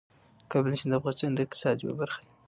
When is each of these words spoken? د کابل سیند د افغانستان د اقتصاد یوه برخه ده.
د 0.39 0.41
کابل 0.51 0.71
سیند 0.79 0.91
د 0.93 0.97
افغانستان 0.99 1.31
د 1.33 1.39
اقتصاد 1.45 1.75
یوه 1.83 1.95
برخه 2.01 2.19
ده. 2.25 2.29